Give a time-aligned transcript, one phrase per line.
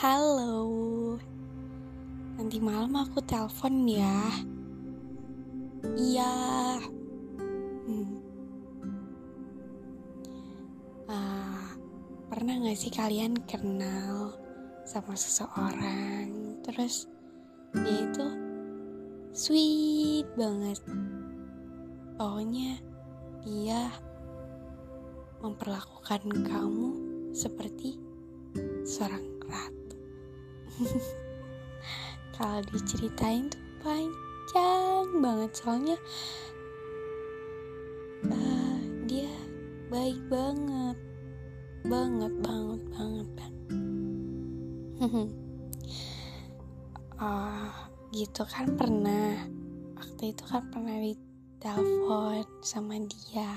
[0.00, 0.64] Halo.
[2.40, 4.32] Nanti malam aku telepon ya.
[5.92, 6.36] Iya.
[7.84, 8.08] Hmm.
[11.04, 11.68] Uh,
[12.32, 14.40] pernah gak sih kalian kenal
[14.88, 17.04] sama seseorang terus
[17.76, 18.26] dia itu
[19.36, 20.80] sweet banget
[22.16, 22.80] pokoknya
[23.44, 23.92] dia
[25.44, 26.88] memperlakukan kamu
[27.36, 28.00] seperti
[28.88, 29.79] seorang ratu.
[32.36, 35.96] Kalau diceritain tuh panjang banget soalnya
[38.28, 39.28] uh, dia
[39.92, 40.96] baik banget,
[41.84, 43.56] banget, banget, banget, banget.
[47.20, 47.72] uh,
[48.12, 49.44] gitu kan pernah
[49.96, 53.52] waktu itu kan pernah ditelepon sama dia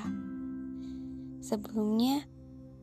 [1.40, 2.24] sebelumnya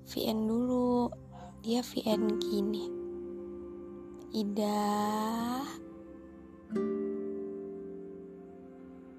[0.08, 1.12] VN dulu
[1.60, 2.99] dia VN gini
[4.30, 4.86] Ida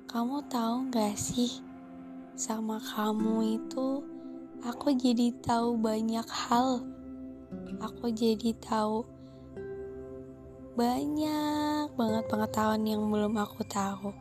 [0.08, 1.60] kamu tahu gak sih
[2.40, 4.00] sama kamu itu
[4.64, 6.88] aku jadi tahu banyak hal
[7.84, 9.04] aku jadi tahu
[10.80, 14.16] banyak banget pengetahuan yang belum aku tahu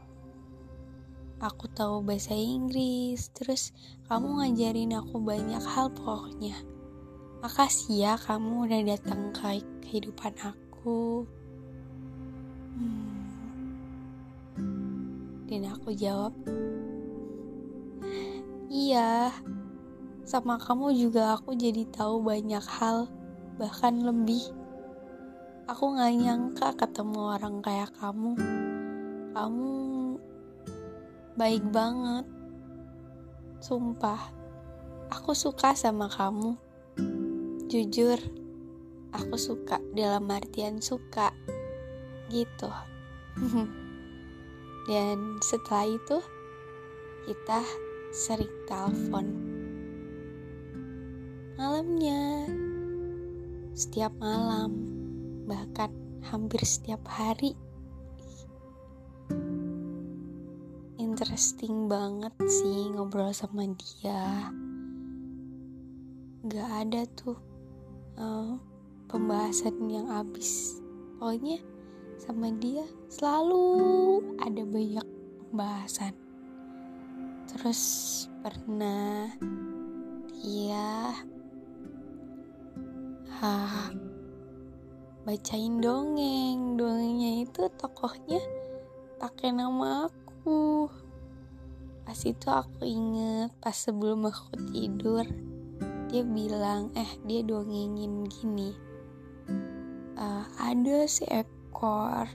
[1.38, 3.72] aku tahu bahasa Inggris, terus
[4.10, 6.52] kamu ngajarin aku banyak hal pokoknya.
[7.40, 10.69] Makasih ya kamu udah datang ke kehidupan aku.
[10.80, 11.28] Hmm.
[15.50, 16.32] Dan aku jawab,
[18.72, 19.34] iya,
[20.24, 23.10] sama kamu juga aku jadi tahu banyak hal,
[23.60, 24.40] bahkan lebih.
[25.66, 28.38] Aku gak nyangka ketemu orang kayak kamu.
[29.36, 29.74] Kamu
[31.34, 32.24] baik banget.
[33.60, 34.32] Sumpah,
[35.12, 36.56] aku suka sama kamu.
[37.68, 38.18] Jujur,
[39.14, 41.34] aku suka dalam artian suka.
[42.30, 42.70] Gitu.
[44.90, 46.18] Dan setelah itu,
[47.26, 47.60] kita
[48.10, 49.26] sering telepon.
[51.60, 52.48] Malamnya,
[53.76, 54.72] setiap malam,
[55.46, 55.92] bahkan
[56.24, 57.54] hampir setiap hari
[61.20, 64.48] interesting banget sih ngobrol sama dia
[66.48, 67.36] gak ada tuh
[68.16, 68.56] uh,
[69.10, 70.78] pembahasan yang habis
[71.18, 71.58] pokoknya
[72.22, 73.66] sama dia selalu
[74.38, 75.06] ada banyak
[75.50, 76.14] pembahasan.
[77.50, 77.82] Terus
[78.38, 79.34] pernah
[80.38, 81.10] dia
[83.42, 83.90] ha
[85.26, 86.78] bacain dongeng.
[86.78, 88.38] Dongengnya itu tokohnya
[89.18, 90.86] pakai nama aku.
[92.06, 95.26] Pas itu aku inget pas sebelum aku tidur
[96.10, 98.89] dia bilang eh dia dongengin gini
[100.20, 102.28] uh, ada seekor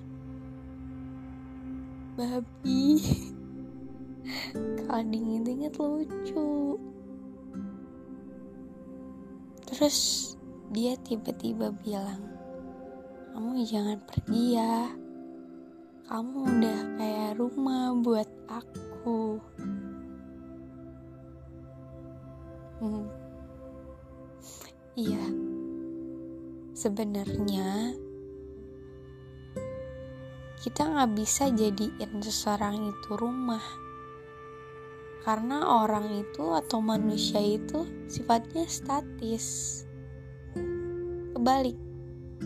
[2.18, 2.98] babi
[4.90, 6.82] kalau diinget-inget lucu
[9.70, 10.34] terus
[10.74, 12.26] dia tiba-tiba bilang
[13.38, 14.90] kamu jangan pergi ya
[16.10, 19.38] kamu udah kayak rumah buat aku
[22.76, 23.08] Hmm.
[25.00, 25.45] Iya.
[26.86, 27.98] Sebenarnya
[30.62, 33.66] kita nggak bisa jadiin seseorang itu rumah.
[35.26, 39.82] Karena orang itu atau manusia itu sifatnya statis.
[41.34, 41.74] Kebalik.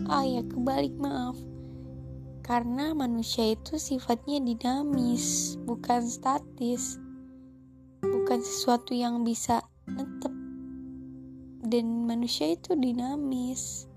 [0.08, 1.36] Oh ya, kebalik maaf.
[2.40, 6.96] Karena manusia itu sifatnya dinamis, bukan statis.
[8.00, 10.32] Bukan sesuatu yang bisa netep
[11.60, 13.89] dan manusia itu dinamis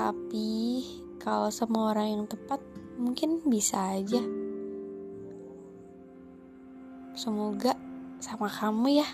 [0.00, 0.80] tapi
[1.20, 2.56] kalau semua orang yang tepat
[2.96, 4.24] mungkin bisa aja.
[7.12, 7.76] Semoga
[8.16, 9.08] sama kamu ya.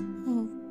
[0.00, 0.63] Hmm.